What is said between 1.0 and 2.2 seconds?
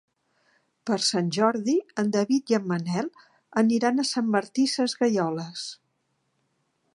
Sant Jordi en